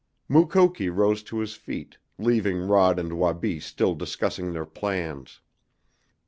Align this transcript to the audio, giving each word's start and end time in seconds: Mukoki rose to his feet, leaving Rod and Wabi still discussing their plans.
Mukoki 0.27 0.89
rose 0.89 1.21
to 1.21 1.37
his 1.37 1.53
feet, 1.53 1.99
leaving 2.17 2.67
Rod 2.67 2.97
and 2.97 3.19
Wabi 3.19 3.59
still 3.59 3.93
discussing 3.93 4.51
their 4.51 4.65
plans. 4.65 5.41